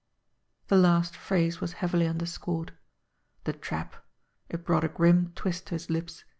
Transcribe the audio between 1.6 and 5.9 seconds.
was heavily underscored. The trap! It brought a grim twist to